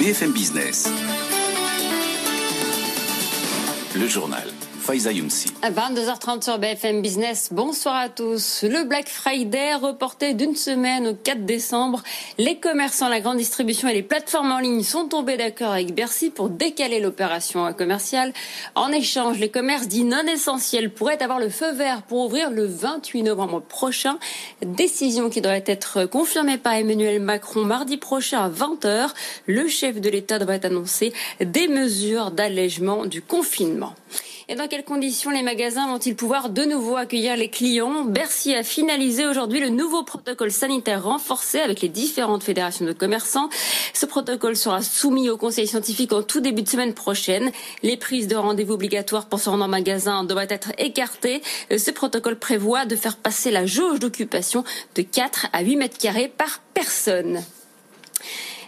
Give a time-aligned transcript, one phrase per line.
[0.00, 0.88] BFM Business.
[3.94, 4.48] Le journal.
[4.90, 5.52] Faiza Younsi.
[5.62, 8.64] À 22h30 sur BFM Business, bonsoir à tous.
[8.64, 12.02] Le Black Friday reporté d'une semaine au 4 décembre.
[12.38, 16.30] Les commerçants, la grande distribution et les plateformes en ligne sont tombés d'accord avec Bercy
[16.30, 18.32] pour décaler l'opération commerciale.
[18.74, 22.66] En échange, les commerces dits non essentiels pourraient avoir le feu vert pour ouvrir le
[22.66, 24.18] 28 novembre prochain.
[24.60, 29.10] Décision qui devrait être confirmée par Emmanuel Macron mardi prochain à 20h.
[29.46, 33.94] Le chef de l'État devrait annoncer des mesures d'allègement du confinement.
[34.50, 38.02] Et dans quelles conditions les magasins vont-ils pouvoir de nouveau accueillir les clients?
[38.02, 43.48] Bercy a finalisé aujourd'hui le nouveau protocole sanitaire renforcé avec les différentes fédérations de commerçants.
[43.94, 47.52] Ce protocole sera soumis au conseil scientifique en tout début de semaine prochaine.
[47.84, 51.42] Les prises de rendez-vous obligatoires pour se rendre en magasin devraient être écartées.
[51.70, 54.64] Ce protocole prévoit de faire passer la jauge d'occupation
[54.96, 57.40] de 4 à 8 mètres carrés par personne.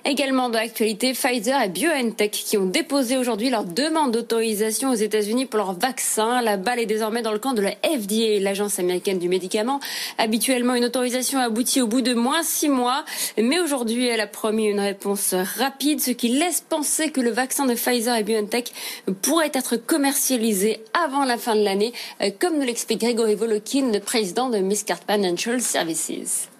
[0.04, 5.46] Également de l'actualité, Pfizer et BioNTech qui ont déposé aujourd'hui leur demande d'autorisation aux États-Unis
[5.46, 6.42] pour leur vaccin.
[6.42, 9.78] La balle est désormais dans le camp de la FDA, l'agence américaine du médicament.
[10.18, 13.04] Habituellement, une autorisation aboutit au bout de moins six mois,
[13.38, 17.66] mais aujourd'hui, elle a promis une réponse rapide, ce qui laisse penser que le vaccin
[17.66, 18.72] de Pfizer et BioNTech
[19.22, 21.92] pourrait être commercialisé avant la fin de l'année,
[22.40, 26.51] comme nous l'explique Grégory Volokin, le président de Miscard Financial Services.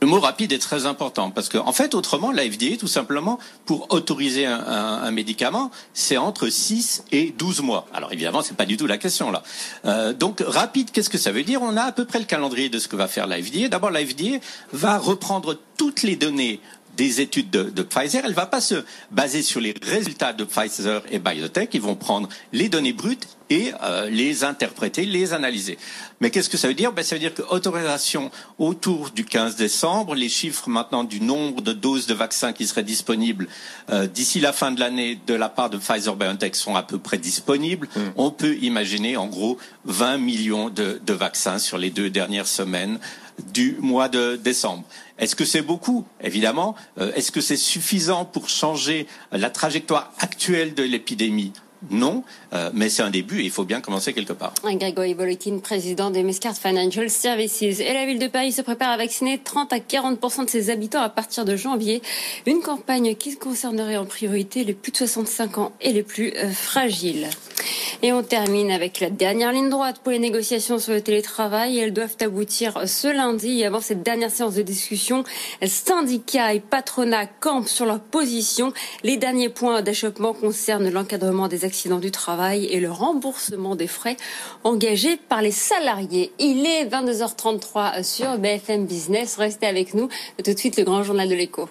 [0.00, 3.40] Le mot rapide est très important parce qu'en en fait, autrement, la FDA, tout simplement,
[3.66, 7.86] pour autoriser un, médicament, c'est entre 6 et 12 mois.
[7.92, 9.42] Alors évidemment, c'est pas du tout la question là.
[9.86, 11.62] Euh, donc rapide, qu'est-ce que ça veut dire?
[11.62, 13.68] On a à peu près le calendrier de ce que va faire la FDA.
[13.68, 14.38] D'abord, la FDA
[14.72, 16.60] va reprendre toutes les données
[16.98, 21.00] des études de, de, Pfizer, elle va pas se baser sur les résultats de Pfizer
[21.10, 21.70] et Biotech.
[21.72, 25.78] Ils vont prendre les données brutes et euh, les interpréter, les analyser.
[26.20, 26.92] Mais qu'est-ce que ça veut dire?
[26.92, 31.62] Ben, Ça veut dire que autorisation autour du 15 décembre, les chiffres maintenant du nombre
[31.62, 33.46] de doses de vaccins qui seraient disponibles
[33.90, 37.18] euh, d'ici la fin de l'année de la part de Pfizer-BioNTech sont à peu près
[37.18, 37.88] disponibles.
[37.94, 38.00] Mmh.
[38.16, 42.98] On peut imaginer en gros 20 millions de, de vaccins sur les deux dernières semaines
[43.52, 44.84] du mois de décembre.
[45.18, 46.74] Est-ce que c'est beaucoup Évidemment.
[46.98, 51.52] Euh, Est-ce que c'est suffisant pour changer la trajectoire actuelle de l'épidémie?
[51.90, 54.52] Non, euh, mais c'est un début et il faut bien commencer quelque part.
[54.64, 57.62] Grégory Volokin, président des Mescard Financial Services.
[57.62, 61.00] Et la ville de Paris se prépare à vacciner 30 à 40 de ses habitants
[61.00, 62.02] à partir de janvier.
[62.46, 66.50] Une campagne qui concernerait en priorité les plus de 65 ans et les plus euh,
[66.50, 67.28] fragiles.
[68.02, 71.78] Et on termine avec la dernière ligne droite pour les négociations sur le télétravail.
[71.78, 73.60] Elles doivent aboutir ce lundi.
[73.60, 75.24] Et avant cette dernière séance de discussion,
[75.66, 78.72] syndicats et patronats campent sur leur position.
[79.02, 84.16] Les derniers points d'achoppement concernent l'encadrement des accidents du travail et le remboursement des frais
[84.62, 86.30] engagés par les salariés.
[86.38, 89.36] Il est 22h33 sur BFM Business.
[89.36, 90.08] Restez avec nous.
[90.44, 91.68] Tout de suite, le grand journal de l'écho.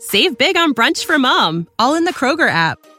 [0.00, 2.78] Save big on brunch for mom, all in the Kroger app.